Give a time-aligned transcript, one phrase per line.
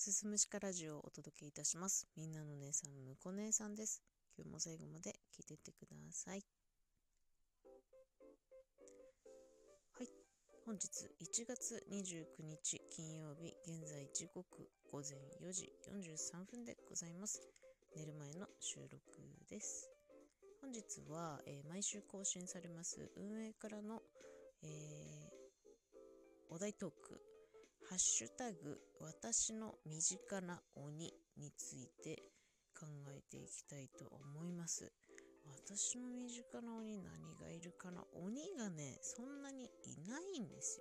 [0.00, 2.06] すすむしかラジオをお届けいたします。
[2.16, 4.00] みんなの姉さん、むこ姉さんです。
[4.36, 6.44] 今日も最後まで聞いてってください。
[9.98, 10.08] はい。
[10.64, 10.86] 本日
[11.20, 14.46] 1月29日金曜日、現在時刻
[14.92, 17.42] 午前4時43分でございます。
[17.96, 19.02] 寝る前の収録
[19.50, 19.90] です。
[20.62, 20.80] 本日
[21.10, 24.00] は、えー毎週更新されます運営からの、
[24.62, 25.38] えー
[26.50, 27.20] お題トーク
[27.88, 32.22] ハッシュタグ私の身近な鬼について
[32.78, 34.92] 考えていきたいと思います。
[35.66, 37.04] 私の身近な鬼何
[37.40, 38.04] がいるかな？
[38.14, 40.80] 鬼がね、そんなにいないんです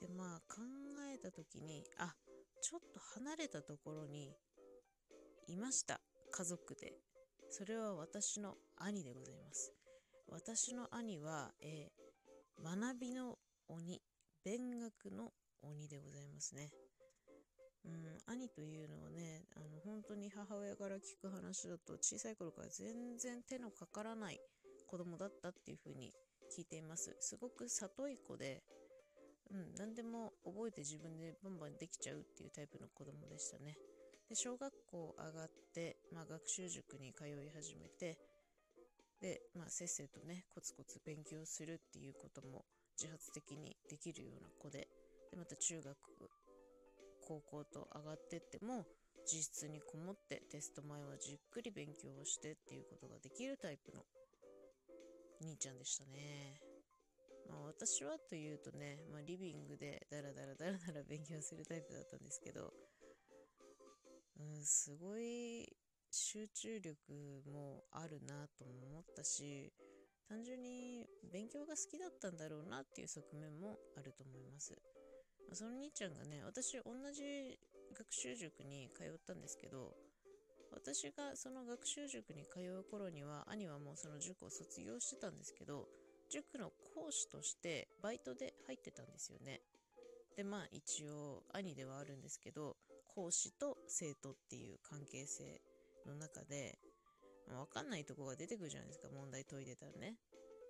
[0.00, 0.08] よ。
[0.08, 0.62] で、まあ考
[1.14, 2.14] えた時に、あ、
[2.62, 4.32] ちょっと離れたところに
[5.46, 6.00] いました。
[6.30, 6.94] 家族で。
[7.50, 9.70] それは私の兄でございます。
[10.28, 12.02] 私の兄は、えー
[12.64, 13.38] 学びの
[13.68, 14.00] 鬼、
[14.44, 16.70] 勉学の鬼でございますね。
[17.84, 24.40] うん、兄というのはね、あの本当に母親から聞く話だと小さい頃から全然手のかからない
[24.86, 26.12] 子供だったっていう風に
[26.56, 27.16] 聞いています。
[27.20, 28.62] すごく里い子で、
[29.50, 33.76] うん、何でも覚えて自分でバンバンできちゃうっていうタイプの子供でしたね。
[34.28, 38.18] で、小学校上がって、まあ、学習塾に通い始めて、
[39.20, 42.64] で、まあ、せっせとね、コツコツ勉強するっていうことも
[43.00, 44.88] 自発的にできるような子で、
[45.32, 45.96] で、また中学、
[47.26, 48.84] 高校と上がってっても、
[49.24, 54.02] 自室にこもってテスト前はじっくり勉強をしてっていうことができるタイプの
[55.40, 56.60] 兄ちゃんでしたね。
[57.48, 62.72] まあ私はというとね、まあ、リビングでダラダラダラダラ勉強するタイプだったんですけど、
[64.38, 65.66] うん、すごい
[66.10, 66.94] 集中力
[67.50, 69.72] もあるなとも思ったし、
[70.28, 74.74] 単純に勉強が好きだったんだろうなっていう側面もあると思います。
[75.52, 77.58] その兄ちゃんがね、私同じ
[77.92, 79.92] 学習塾に通ったんですけど、
[80.70, 85.86] 私がその学習塾に通う頃には、兄はもうその塾を卒業してたんですけど、
[86.30, 89.60] 塾の講師としてバイトで入ってたんですよね。
[90.36, 92.76] で、まあ一応兄ではあるんですけど、
[93.14, 95.60] 講師と生徒っていう関係性
[96.06, 96.78] の中で、
[97.46, 100.16] まわかんないとこが出てくるじゃないですか、問題解いてたらね。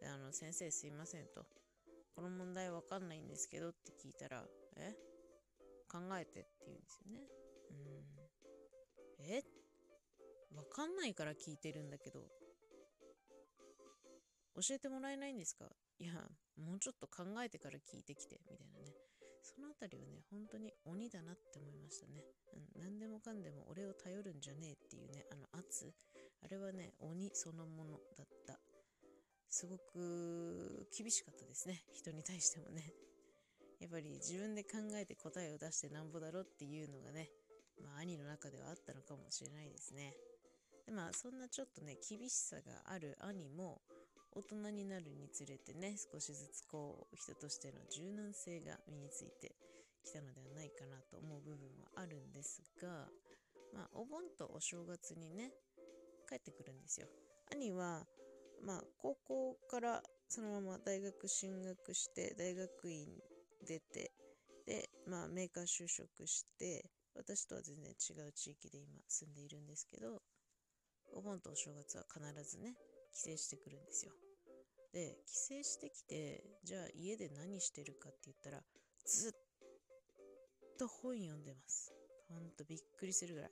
[0.00, 1.46] で、あの、先生すいませんと。
[2.16, 4.42] この問題わかんないんですけどって聞いたら、
[4.78, 4.94] え
[5.92, 7.20] 考えてって言うんですよね。
[9.18, 9.26] うん。
[9.26, 9.42] え
[10.56, 12.20] わかんないから聞いてるんだけど、
[14.56, 15.66] 教えてもらえないんですか
[15.98, 16.14] いや、
[16.56, 18.94] もうちょっと考えてから聞いてきて、みたいなね。
[19.42, 22.24] そのあたりはね、本当に鬼だなって思いましたね。
[22.54, 25.92] うん、何でもかんでも俺を頼るんじゃねえっていうね、あの圧。
[26.42, 28.58] あれはね、鬼そのものだった。
[29.48, 31.82] すごく厳しかったですね。
[31.92, 32.92] 人に対してもね。
[33.80, 37.30] やっぱり自分で考えて答えを出してなんぼだろっていうのがね、
[37.82, 40.16] まあ兄の中ではあったのかもしれないですね。
[40.86, 43.82] でまあそんなちょっとね、厳しさがある兄も
[44.32, 49.54] 大人になるにつれてね、少しずつこう人としての柔軟性が身について
[50.04, 53.08] きたのではないかなと思う部分はあるんですが、
[53.72, 55.52] まあお盆とお正月にね、
[56.28, 57.08] 帰ってくるんですよ。
[57.52, 58.06] 兄は、
[58.64, 63.06] まあ高校からそのまま大学進学して、大学院
[63.66, 64.12] 出て、
[64.66, 70.20] で、まあメーカー就職して、私とは全然違う地域で今住んでいるんですけど、
[71.14, 72.74] お盆とお正月は必ずね、
[73.12, 74.12] 帰省してくるんですよ。
[74.92, 78.62] で、帰省してきて、じゃあ家で何してるかって言ったら、
[79.06, 79.32] ずっ
[80.78, 81.92] と本読んでます。
[82.28, 83.50] ほんとびっくりするぐらい。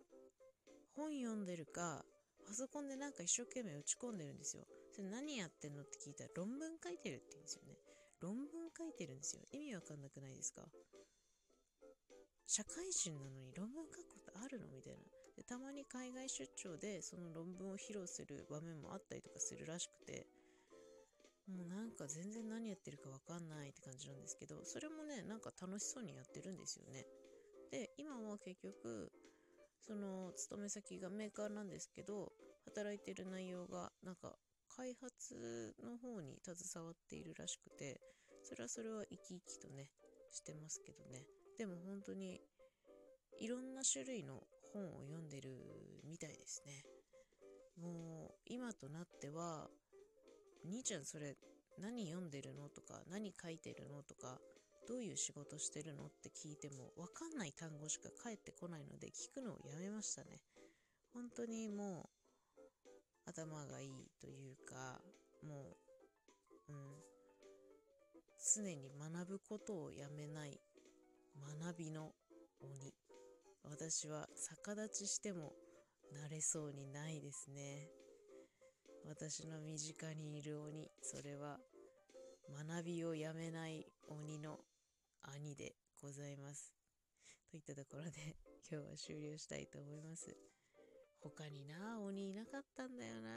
[0.97, 2.05] 本読んでるか、
[2.47, 4.65] パソコンでなんか一生懸命打ち込んでるんですよ。
[4.95, 7.75] それ何やってんのって聞いたら論文書いてるって言うんですよね。
[8.23, 9.43] 論文書いてるんですよ。
[9.51, 10.63] 意味わかんなくないですか？
[12.47, 15.03] 社会人なのに論文書くことあるのみたいな。
[15.37, 20.29] でたまに海外出張でその論文を披露する場面もあったりとかするらしくて、
[21.51, 27.05] もうなんか全然何やってるかわかんないって感じなんですけど、それもね、なんか楽しそうにやってるんですよね。
[27.73, 29.11] で、今は結局、
[29.83, 32.33] その勤め先がメーカーなんですけど、
[32.65, 34.37] 働いてる内容がなんか
[34.77, 38.01] 開発の方に携わっているらしくて、
[38.43, 39.91] それはそれは生き生きとね、
[40.31, 41.27] してますけどね。
[41.59, 42.41] でも本当に
[43.41, 44.43] いろんな種類の
[44.73, 45.51] 本を読んでる
[46.05, 46.85] みたいですね。
[47.81, 49.69] もう今となっては、
[50.65, 51.37] 兄ちゃんそれ
[51.79, 54.39] 何読んでるのとか何書いてるのとか
[54.89, 60.41] どういう仕事してるのって聞いてもわかんない単語しか返ってこないので聞くのをやめましたね。
[61.13, 62.24] 本当にもう
[63.27, 63.89] 頭がいい
[64.21, 65.01] というか
[65.47, 65.77] も
[66.69, 66.77] う、うん、
[68.55, 70.61] 常に学ぶことをやめない
[71.63, 72.13] 学びの
[72.61, 72.95] 鬼。
[73.65, 74.29] 私は
[74.65, 75.53] 逆立ちしても
[76.13, 77.89] 慣れそうにないですね。
[79.07, 81.59] 私の身近にいる鬼それは
[82.69, 84.59] 学びをやめない鬼の
[85.23, 86.73] 兄でございます。
[87.51, 88.37] といったところで
[88.71, 90.37] 今日は終了したいと思います。
[91.25, 93.31] 他にな鬼いなかったんだよな。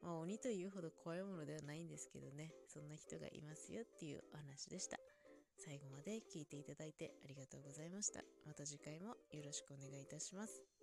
[0.00, 2.52] まあ鬼というほど怖いものではないんですけどね。
[2.68, 4.98] そんな人がいますよっていうお話でした。
[5.58, 8.22] 最後まで聞いていただいてありがとうございました。
[8.46, 10.73] また次回もよろしくお願いいたします。